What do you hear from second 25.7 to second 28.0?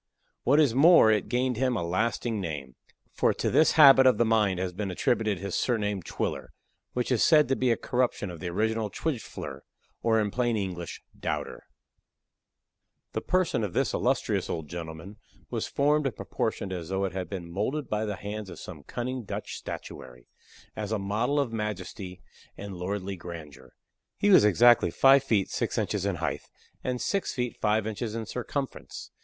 inches in height, and six feet five